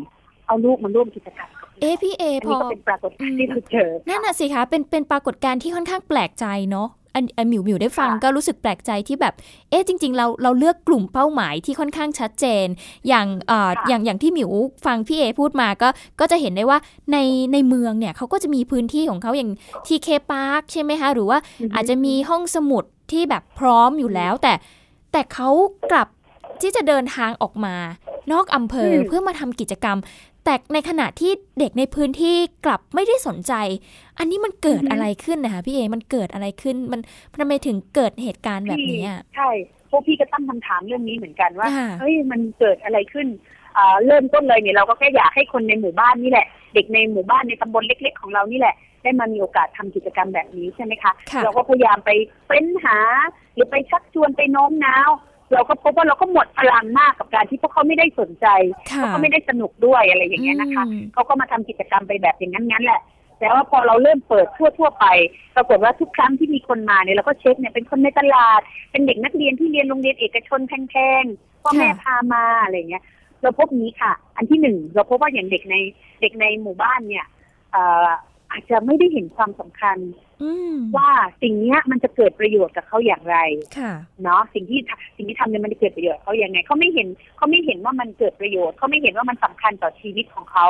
[0.48, 6.90] เอาลูกมาร่วมกิจกรรม เอพี่เอพอเป็นปรากฏการณ์ที่เราเจอนั่นน่ะสิคะเป็นเป็นปรากฏการณ์ที่ค่อนข้างแปลกใจเนาะ
[7.38, 9.34] อันหมิวหมิวได้ฟังก็รู้สึกแปลกใจที่แบบ
[9.70, 12.66] เอ๊ะจริง ๆ เราเราเลือกกลุ่มเป้าหมายที่ค่อนข้างชัดเจน
[13.08, 14.52] อย่างเอ่ออย่างอย่างที่หมิว
[14.86, 16.80] ฟังพี่เอพูดมาก็ก็จะเห็นได้ว่า
[17.12, 17.18] ใน
[17.54, 19.52] ในเมืองเนี่ยเขาก็จะมีพื้นที่ของเขาอย่าง
[19.88, 21.40] ทีเคพาร์คใช่ไหมคะ หรือว่า
[21.76, 24.54] อาจจะมีห้องสมุดที่แบบพร้อมอยู่แล้ว แต่
[25.12, 25.50] แต่เขา
[25.92, 26.08] กลับ
[26.62, 27.76] ที่จะเดินทางออกมา
[28.32, 29.98] นอกอำเภอเพื่อมาทำกิจกรรม
[30.48, 33.54] แต่ในขณะที่เด็กในพื้นที่กลับไม่ได้สนใจ
[34.18, 37.02] อันนี้มันเกิดอะไรขึ้นนะคะพี่เอ มันเกิดอะไรขึ้น มัน
[37.42, 39.02] ทำไมถึงเกิดเหตุการณ์แบบนี้
[39.36, 39.50] ใช่
[39.90, 41.68] พวกพี่ก็ตั้งคำถามเรื่องนี้เหมือนกันว่า
[42.00, 43.28] เฮ้ย มันเกิดอะไรขึ้น
[44.06, 51.12] เริ่มต้นเลยเนี่ยเราก็แค่อยากให้คนในหมู่บ้านนี่แหละ เด็กในหมู่บ้านในตำบลเล็ก ๆ ของเรานี่แหละ ได้มามีโอกาสทำกิจกรรมแบบนี้ใช่ไหมคะ
[51.44, 52.12] เราก็พยายามไป
[52.46, 52.98] เฟ้นหา
[53.54, 55.10] หรือไปชักชวนไปโน้มน้าว
[55.54, 58.48] เราก็พบว่าเราก็หมดพลังมากกับการที่พวกเขาไม่ได้สนใจ
[58.96, 60.84] เขาก็ไม่ได้สนุกด้วยอะไรอย่างเงี้ยนะคะ
[61.14, 63.02] เขาก็มาทำกิจกรรมไปแบบอย่างนั้นงั้นแหละ
[63.40, 65.06] แต่ว่าพอเราเริ่มเปิดทั่วทั่วไป
[65.56, 73.04] ปรากฏว่าทุกครั้งที่มีคนมาเนี่ยเราก็เช็คเนี่ยเป็นคนในตลาด เป็นเด็กนักเรียนที่เรียนโรงเรียนเอกชนแพงๆพ่อแม่พามาอะไรเงี้ย
[73.42, 75.76] เราพบนี้ค่ะ อันที่หนึ่งเราพบว่าอย่างเด็กใน
[76.22, 77.26] เด็กในหมู่บ้านเนี่ย
[78.52, 79.98] อาจจะไม่ได้เห็นความสำคัญ
[80.98, 83.38] ว่าสิ่งนี้มันจะเกิดประโยชน์กับเขาอย่างไร
[84.24, 84.80] เนาะสิ่งที่
[85.16, 87.08] สิ่งที่ทำเนี่ยมันจะเกิดประโยชน์เขาอย่างไงเขาไม่เห็น
[87.38, 90.68] เขาไม่เห็นว่ามันเกิดประโยชน์เขาไม่เห็นว่ามันสำคัญต่อชีวิตของเขา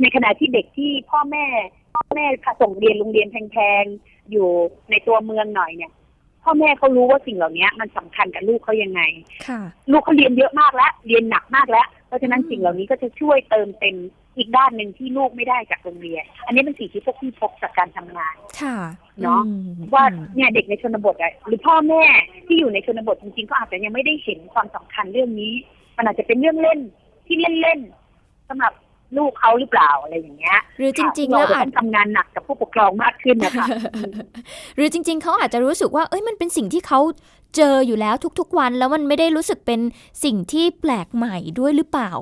[0.00, 1.46] ในขณะที่เด็กที่พ่อแม่
[1.94, 2.26] พ่อแม่
[2.60, 4.48] ส่งเรียนโรงเรียนแพงๆอยู่
[4.90, 5.92] ในตัวเมืองหน่อยเนี่ย
[6.44, 9.02] พ่อแม่เขารู้ว่าสิ่งเหล่านี้มันสำคัญกับลูกเขายังไง
[9.90, 13.96] ลูกเขาเรียนเยอะมากแล้วเรียนหนักมากแล้ว เพราะฉะนั้นสิ่งเหล่านี้ก็จะช่วยเติมเต็ม
[14.36, 18.76] อีกด้านหนึ่งที่ลูกไม่ได้จากโรงเรียน อันนี้เป็นสิ่งที่พวกพี่พบจากการทำงานค่ะ
[19.22, 19.42] เนาะ
[19.94, 22.04] ว่าเนี่ยเด็กในชนบทอะหรือพ่อแม่
[22.46, 25.52] ที่อยู่ในชนบทจริงๆก็อาจจะยังไม่ได้เห็นความสำคัญเรื่องนี้
[25.96, 26.80] มันอาจจะเป็นเรื่องเล่น
[27.26, 28.72] ที่เล่นๆสำหรับ
[29.16, 33.66] ลูกเขาหรือเปล่าอะไรอย่างเงี้ย หรือจริง ๆ แล้วอาจทำงานหนักกับผู้ปกครองมากขึ้นนะคะ
[34.76, 37.00] หรือจริง ๆเขาอาจจะรู้สึกว่าเอ้ยมันเป็นสิ่งที่เขา
[37.56, 39.80] เจออยู่แล้วทุกๆวัน แล้วมันไม่ได้รู้สึกเป็น
[40.24, 42.12] สิ่งที่แปลกใหม่ด้วยหรือเปล่า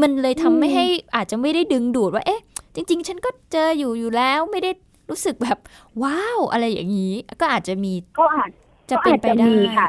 [0.00, 0.84] มันเลยทำไม่ให้
[1.16, 2.40] อาจจะไม่ได้ดึงดูดว่า เอ๊ะ
[2.74, 4.70] จริง ๆ ฉันก็เจออยู่อยู่แล้วไม่ได้
[5.10, 5.58] รู้สึกแบบ
[6.02, 8.50] ว้าวอะไรอย่างนี้ ก็อาจจะมีก็อาจ
[8.90, 9.88] จะเป็นไปได้ค่ะ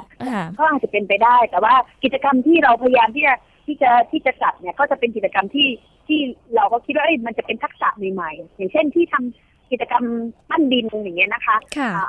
[0.60, 3.34] ก็อาจจะเป็นไปได้ แต่ว่ากิจกรรมที่เราพยายามที่จะ
[3.66, 5.70] ที่จะที่จะจัดเนี่ยก็จะเป็นกิจกรรมที่
[6.08, 6.20] ที่
[6.56, 10.04] เราก็คิดว่าเอ้มันจะเป็นทักษะใหม่ๆอย่างเช่นที่ทำ กิจกรรม
[10.50, 11.58] ปั้นดินอย่างเงี้ยนะคะ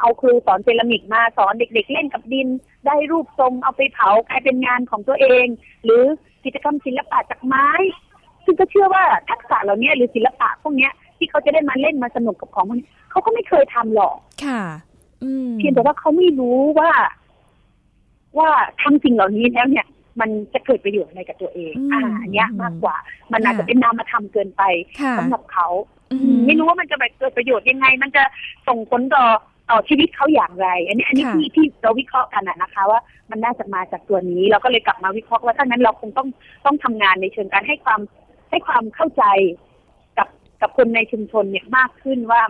[0.00, 2.48] เอาครูสอนเซรามิกมาสอนเด็ก ๆ เล่นกับดิน
[2.86, 5.46] ได้รูปทรงเอาไปเผากลายเป็นงานของตัวเอง
[5.84, 6.02] หรือ
[6.44, 7.68] กิจกรรมศิลปะจากไม้
[8.44, 14.62] ซึ่งก็เชื่อว่าทักษะเหล่านี้หรือศิลปะพวกนี้ที่เขาจะได้มาเล่นมาสนุกกับของพวกนี้เขาก็ไม่เคยทำหรอก ค่ะ
[15.58, 16.90] เพียงแต่ว่าเขาไม่รู้ว่า
[18.38, 18.48] ว่า
[18.82, 19.86] ทำสิ่งเหล่านี้แล้วเนี่ย
[20.20, 22.96] มันจะเกิดประโยชน์อะไรกับตัวเอง อ่าอันนี้มากกว่า
[23.32, 24.62] มันอาจจะเป็นนามธรรมเกินไป
[25.18, 25.68] สำหรับเขา
[26.46, 28.22] ไม่รู้ว่ามันจะเกิดประโยชน์ยังไง มันจะ
[28.68, 29.24] ส่งผลต่อ
[29.70, 33.00] ต่อชีวิตเขาอย่างไร อันนี้อันนี้ที่ที่เราวิเคราะห์กันนะคะ ว่า
[33.30, 36.28] มันน่าจะมาจากตัวนี้ เราก็เลยกลับมาวิเคราะห์ว่าถ้างั้นเราคงต้อง
[36.66, 38.00] ต้องทำงานในเชิงการให้ความ
[38.50, 39.24] ให้ความเข้าใจ
[40.18, 40.28] กับ
[40.60, 42.42] กับคนในชุมชนเนี่ยมากขึ้นว่า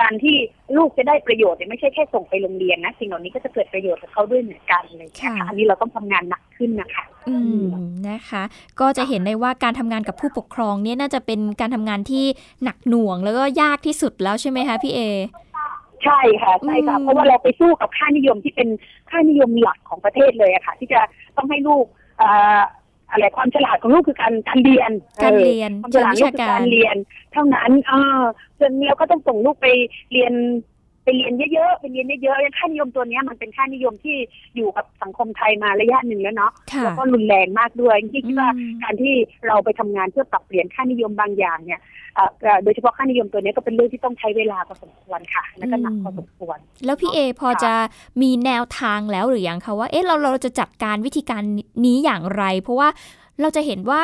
[0.00, 0.36] การที่
[0.76, 7.64] ลูกจะได้ประโยชน์เนี่ยไม่ใช่แค่ส่งไปโรงเรียนนะสิ่งเหล่านี้ก็จะเกิดประโยชน์กับเขาด้วยเหมือนกันเลยค่ะอันนี้เราต้องทำงานหนักขึ้นนะคะ อืม
[8.08, 8.42] นะคะ
[8.80, 12.24] ก็จะเห็นได้ว่าการทำงานกับผู้ปกครองเนี่ยน่าจะเป็นการทำงานที่
[12.64, 15.00] หนักหน่วงแล้วก็ยากที่สุดแล้วใช่ไหมคะพี่เอ
[16.04, 18.68] ใช่ค่ะใช่ค่ะเพราะว่าเราไปสู้กับค่านิยมที่เป็น
[19.10, 21.00] ค่านิยมหลักของประเทศเลยอะค่ะ ที่จะ
[21.36, 21.84] ต้องให้ลูก
[23.14, 24.90] อะไรความฉลาดของลูกคือการการเรียน
[25.22, 26.96] การเรียนความฉลาดลูกคือการเรียน
[27.32, 28.20] เท่านั้นเออ
[28.60, 29.66] จนเราก็ต้องส่งลูกไป
[30.12, 30.32] เรียน
[31.04, 34.16] ไปเรียนเยอะๆไปเรียนเยอะๆค่านิยมตัวนี้มันเป็นค่านิยมที่
[34.56, 38.50] อยู่กับสังคมไทยมาระยะหนึ่งแล้วเนาะแล้วก็รุนแรงมากด้วยที่คิดว่า
[38.82, 39.14] การที่
[39.46, 41.80] เราไปทำงานเพื่อปรับเปลี่ยนค่านิยมบางอย่างเนี่ย
[42.64, 47.72] โดยเฉพาะค่านิยมตัวนี้ก็เป็นเรื่องที่ต้องใช้เวลาพอสมควรค่ะ และก็หนักพอสมควร แล้วพี่เอพอจะ
[48.22, 51.42] มีแนวทางแล้วหรือยังคะว่า เอ๊ะเราเราจะจัดการวิธีการ
[51.84, 52.88] นี้อย่างไร เพราะว่า
[53.40, 54.00] เราจะเห็นว่า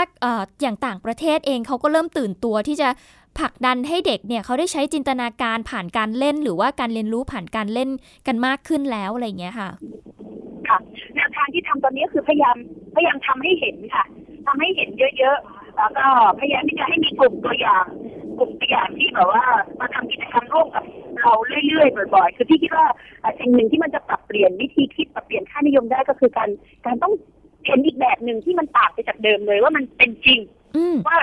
[0.63, 2.89] อย่างต่างประเทศเองเขาก็เริ่มตื่นตัวที่จะ
[3.38, 7.88] ผลักดันให้เด็กเนี่ยเขาได้ใช้จินตนาการผ่านการเล่น หรือว่าการเรียนรู้ผ่านการเล่น
[8.27, 9.71] กันมากขึ้นแล้วอะไรเงี้ยค่ะ
[10.69, 10.79] ค่ะ
[11.14, 12.57] แนวทางที่ทำตอนนี้คือพยายาม
[12.95, 14.05] พยายามทำให้เห็นค่ะ
[14.47, 16.07] ทำให้เห็นเยอะๆแล้วก็
[16.40, 17.87] พยายามที่จะให้มีกลุ่มตัวอย่าง
[18.38, 19.45] กลุ่มตัวอย่างที่แบบว่า
[19.81, 20.85] มาทำกิจกรรมร่วมกับ
[21.21, 21.33] เรา
[21.66, 22.87] เรื่อยๆบ่อยๆคือพี่คิดว่า
[23.40, 26.49] สิ่งหนึ่งที่มันจะปรับเปลี่ยนวิธีคิดปรับเปลี่ยนค่านิยมได้ก็คือการ
[26.87, 27.12] การต้อง
[27.66, 30.40] เห็นอีกแบบหนึ่งที่มันต่างไปจากเดิมเลยว่ามันเป็นจริง
[31.09, 31.19] ว่า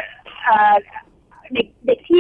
[1.54, 2.20] เด็กเด็กที่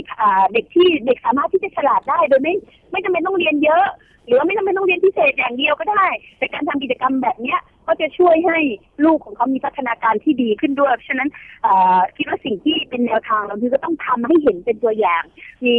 [0.53, 2.53] เด็กที่เด็กสามารถที่จะฉลาดได้โดยไม่
[2.91, 3.85] ไม่จำเป็นต้องเรียนเยอะ
[4.25, 6.05] หรือไม่จำเป็นต้องเรียนพิเศษอย่างเดียวก็ได้
[6.37, 8.59] แต่การทำกิจกรรมแบบเนี้ยก็จะช่วยให้
[9.05, 11.29] ลูกของเขามีพัฒนาการที่ดีขึ้นด้วย ฉะนั้น
[12.15, 15.23] คิดว่าสิ่งที่เป็นแนวทางเราคือก็ต้องทำให้เห็นเป็นตัวอย่าง
[15.65, 15.75] มี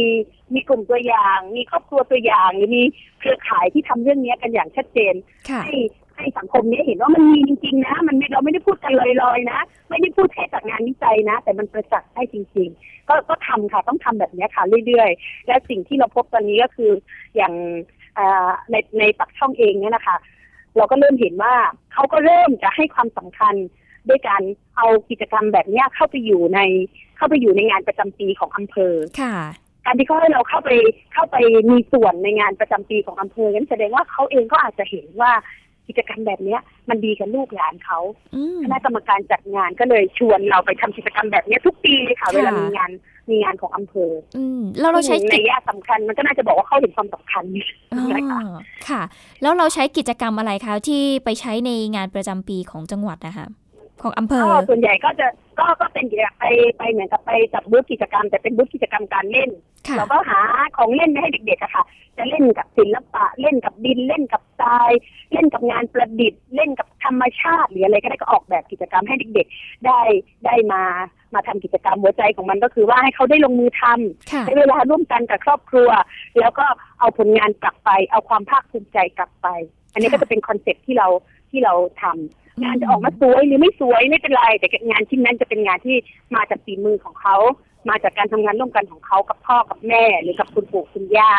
[0.53, 2.83] มีกลุ่มตัวอย่าง มีครอบครัวตัวอย่างหรือมี
[3.19, 5.13] เครือข่ายที่ทำเรื่องนี้กันอย่างชัดเจน
[5.65, 5.75] ให้
[6.19, 16.91] ให้สังคมนี้เห็นว่ามันมีจริงๆนะ มันเราไม่ได้พูดกันลอยๆนะ ไม่ได้พูดแค่จากงานวิจัยนะ แต่มันประจักษ์ได้จริง ๆ ก็ก็ทำค่ะต้องทำแบบนี้ค่ะเรื่อยๆ และสิ่งที่เราพบตอนนี้ก็คือ
[17.35, 17.53] อย่าง
[18.71, 20.17] ในในปักช่องเองเนี่ยนะคะ
[20.77, 21.53] เราก็เริ่มเห็นว่า
[21.93, 23.55] เขาก็เริ่มจะให้ความสำคัญ
[24.09, 24.41] ด้วยการ
[24.77, 26.59] เอากิจกรรมแบบนี้เข้าไปอยู่ใน
[27.17, 29.35] เข้าไปอยู่ในงานประจำปีของอำเภอค่ะ
[29.85, 30.71] การที่เขาให้เราเข้าไป
[31.13, 31.35] เข้าไป
[31.69, 35.31] มีส่วนในงานประจำปีของอำเภอนั้นแสดงว่าเขาเองก็อาจจะเห็นว่า
[35.89, 37.99] กิจกรรมแบบเนี้ย มันดีกับลูกหลานเขา
[38.63, 42.91] คณะกรรมการจัดงานก็เลยชวนเราไปทำกิจกรรมแบบนี้ทุกปีเลยค่ะ เวลามีงาน
[43.29, 47.43] มีงานของอำเภอ อืมแล้วเราใช้ในยะสำคัญมันก็น่าจะบอกว่าเขาเห็นความสำคัญ
[48.13, 48.41] นะคะ
[48.89, 49.01] ค่ะ
[49.41, 53.47] แล้วเราใช้กิจกรรมอะไรคะที่ไปใช้ในงานประจำปีของจังหวัดนะคะ
[54.01, 55.27] ของอำเภอส่วนใหญ่ก็จะ
[55.59, 56.45] ก็ก็เป็นกิจกรรมไป
[56.77, 59.49] ไปเหมือนกับไปจับบูธกิจกรรม แต่เป็นบูธกิจกรรมการเล่น
[59.97, 60.39] เราก็หา
[60.77, 61.83] ของเล่นให้เด็กๆอะค่ะ
[62.17, 64.91] จะเล่นกับศิลปะเล่นกับดินเล่นกับ ทราย
[65.33, 70.01] เล่นกับงานประดิษฐ์เล่นกับธรรมชาติหรืออะไรก็ได้ก็ออกแบบกิจกรรมให้เด็กๆ ได้
[70.45, 70.83] ได้มา
[71.33, 75.89] มาทำกิจกรรมหัวใจของมันก็คือว่าให้เขาได้ลงมือทำใช้เวลาร่วมกันกับครอบครัว
[76.39, 76.65] แล้วก็
[76.99, 79.47] เอาผลงานกลับไป เอาความภาคภูมิใจกลับไป
[79.93, 81.07] อันนี้ก็จะเป็นคอนเซ็ปต์ที่เรา
[81.51, 85.97] ที่เราทำงานจะออกมาสวยหรือไม่สวยไม่เป็นไรแต่งานชิ้นนั้นจะเป็นงานที่
[86.35, 87.37] มาจากฝีมือของเขา
[87.89, 91.33] มาจากการทำงานร่วมกันของเขากับพ่อกับแม่ หรือกับคุณปู่คุณย่า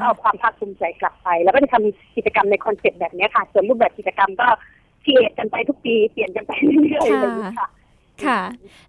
[0.00, 4.48] ก็เอาความภาคภูมิใจกลับไป แล้วก็จะทำกิจกรรมในคอนเซ็ปต์แบบนี้ค่ะ ส่วนรูปแบบกิจกรรมก็
[5.02, 7.68] เปลี่ยนกันไปทุกปีเปลี่ยนกันไปเรื่อยๆเลยค่ะ
[8.24, 8.40] ค่ะ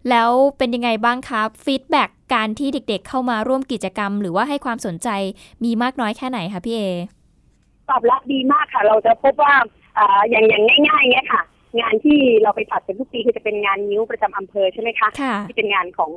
[0.09, 5.09] แล้วเป็นยังไงบ้างครับฟีดแบ็กการที่เด็กๆเข้ามาร่วมกิจกรรม หรือว่าให้ความสนใจ
[5.63, 6.81] มีมากน้อยแค่ไหนคะพี่เอ
[7.89, 9.53] ตอบรับดีมากค่ะ เราจะพบว่า
[10.29, 11.41] อย่างอย่างง่ายๆเงี้ยค่ะ
[11.79, 15.09] งานที่เราไปจัดเป็นทุกปีคือจะเป็นงานนิ้วประจำอำเภอใช่ไหมคะ
[15.47, 16.09] ที่เป็นงานของ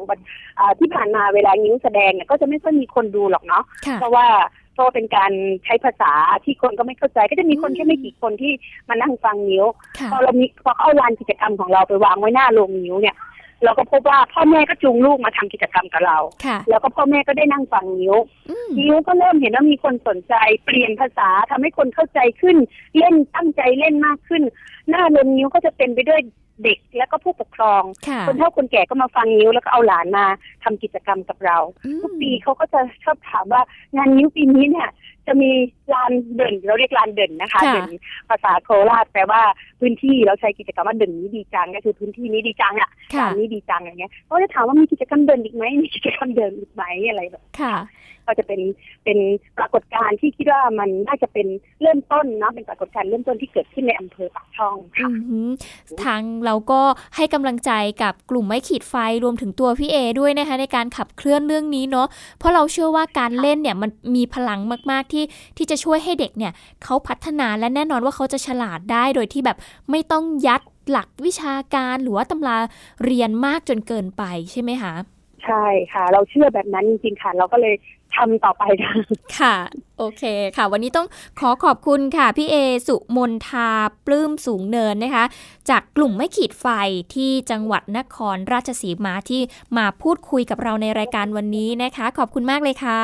[0.78, 3.64] ที่ผ่านมาเวลานิ้วแสดงเนี่ยก็จะไม่ค่อยมีคนดูหรอกเนาะ
[4.00, 4.26] เพราะว่า
[4.74, 5.32] เพราะเป็นการ
[5.64, 6.12] ใช้ภาษา
[6.44, 8.52] ที่คนก็ไม่เข้าใจ ก็จะมีคนแค่ไม่กี่คนที่
[8.88, 9.64] มานั่งฟังนิ้ว
[10.12, 13.16] พอเรามีพอเอาลานกิจกรรมของเราไปวางไว้หน้าโรงนิ้วเนี่ย
[13.64, 16.18] เราก็พบว่าพ่อแม่ก็จูงลูกมาทำกิจกรรมกับเรา
[16.68, 18.16] แล้วก็พ่อแม่ก็ได้นั่งฟังนิ้ว
[18.78, 22.56] นิ้วก็เริ่มเห็นว่ามีคนสนใจ เปลี่ยนภาษาทำให้คนเข้าใจขึ้น
[22.98, 24.42] เล่นตั้งใจเล่นมากขึ้น
[24.90, 26.20] หน้าลงนิ้วก็จะเป็นไปด้วย
[26.64, 27.82] เด็กแล้วก็ผู้ปกครอง
[28.26, 30.26] คนเฒ่าคนแก่ก็มาฟังนิ้วแล้วก็เอาหลานมา
[30.64, 31.58] ทำกิจกรรมกับเรา
[32.02, 33.62] ทุกปีเขาก็จะชอบถามว่า
[33.96, 34.88] งานนิ้วปีนี้เนี่ย
[35.26, 35.50] จะมี
[35.92, 37.90] ลานเด่นเราเรียกลานเด่นนะคะเด่น
[38.28, 39.42] ภาษาโคราชแปลว่า
[39.80, 47.76] พื้นที่เราใช้กิจกรรมว่าเด่นนี้ดีจังก็คือพื้นที่นี้ดีจังอะลานนี้ดีจังอย่างเงี้ยเขาจะถามว่ามีกิจกรรมเด่นอีกไหมมีกิจกรรมเด่นอีกไหมอะไรแบบค่ะ
[48.26, 48.60] ก็จะเป็น
[49.04, 49.18] เป็น
[49.58, 51.46] ปรากฏการณ์ที่คิดว่ามันน่าจะเป็น
[51.82, 55.08] เริ่มต้นนะเป็นปรากฏการณ์เริ่มต้นที่เกิดขึ้นในอำเภอปากช่องค่ะ
[56.04, 56.80] ทางเราก็
[57.16, 57.70] ให้กำลังใจ
[58.02, 62.06] กับกลุ่มไม่ขีดไฟรวมถึงตัวพี่เอด้วยนะคะในการขับเคลื่อนเรื่องนี้เนาะ
[62.38, 65.24] เพราะเราเชื่อว่าการเล่นเนี่ยมันมีพลังมาก ๆที่
[65.56, 66.52] ที่จะช่วยให้เด็กเนี่ย
[66.84, 69.56] เขาพัฒนาและแน่นอนว่าเขาจะฉลาดได้โดยที่แบบ
[69.90, 72.56] ไม่ต้องยัดหลักวิชาการหรือว่าตำรา
[73.04, 74.22] เรียนมากจนเกินไป
[74.52, 74.94] ใช่ไหมคะ
[75.44, 77.74] ใช่ค่ะ เราเชื่อแบบนั้นจริงๆค่ะ เราก็เลย
[78.16, 78.64] ทำต่อไป
[79.38, 79.56] ค่ะ
[79.98, 80.22] โอเค
[80.56, 81.06] ค่ะ วันนี้ต้อง
[81.40, 82.56] ขอขอบคุณค่ะ พี่เอ
[82.88, 83.70] สุมนทา
[84.06, 85.24] ปลื้มสูงเนินนะคะ
[85.70, 86.66] จากกลุ่มไม่ขีดไฟ
[87.14, 89.42] ที่จังหวัดนครราชสีมาที่
[89.76, 93.02] มาพูดคุยกับเราในรายการวันนี้นะคะ ขอบคุณมากเลยค่ะ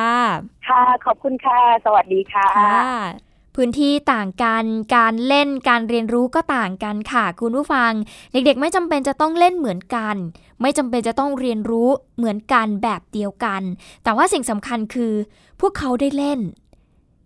[0.67, 3.28] ค่ะ ขอบคุณค่ะ สวัสดีค่ะ
[3.61, 7.91] พื้นที่ต่างกัน การเล่นการเรียนรู้ก็ต่างกันค่ะ คุณผู้ฟัง
[8.31, 10.15] เด็กๆ ไม่จำเป็นจะต้องเล่นเหมือนกัน
[10.61, 13.61] ไม่จำเป็นจะต้องเรียนรู้เหมือนกันแบบเดียวกัน
[14.03, 15.13] แต่ว่าสิ่งสำคัญคือ
[15.59, 16.39] พวกเขาได้เล่น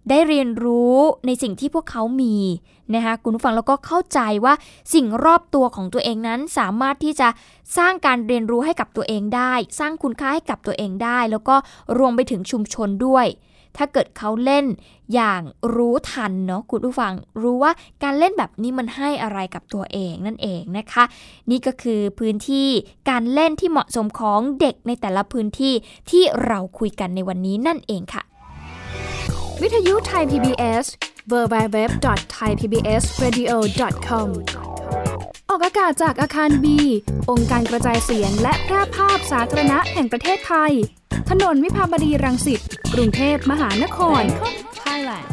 [0.10, 2.38] ได้เรียนรู้ในสิ่งที่พวกเขามี
[2.96, 4.54] นะคะคุณผู้ฟังแล้วก็เข้าใจว่า
[4.94, 7.28] สิ่งรอบตัวของตัวเองนั้นสามารถที่จะ
[7.78, 11.56] สร้างการเรียนรู้ให้กับตัวเองได้ สร้างคุณค่าให้กับตัวเองได้ แล้วก็
[11.98, 13.28] รวมไปถึงชุมชนด้วย
[13.78, 14.66] ถ้าเกิดเขาเล่น
[15.14, 15.42] อย่าง
[15.76, 17.72] รู้ทันเนาะคุณผู้ฟังรู้ว่า
[18.04, 21.04] การเล่นแบบนี้มันให้อะไรกับตัวเองนั่นเองนะคะ
[21.50, 22.68] นี่ก็คือพื้นที่
[23.10, 25.74] การเล่นที่เหมาะสมของเด็กในแต่ละพื้นที่
[26.10, 28.24] ที่เราคุยกันในวันนี้นั่นเองค่ะ
[29.62, 30.86] วิทยุไทย PBS
[31.32, 34.28] www.thaipbsradio.com
[35.50, 36.78] ออกอากาศจากอาคารบี
[37.30, 40.72] องค์การกระจายเสียงและแพร่ภาพสาธารณะแห่งประเทศไทย
[41.30, 42.62] ถนนวิภาวดีรังสิต
[42.98, 44.24] กรุงเทพมหานคร
[44.84, 45.28] Thailand